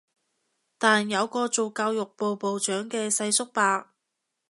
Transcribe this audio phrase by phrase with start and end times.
[0.79, 3.91] 但有個做教育部部長嘅世叔伯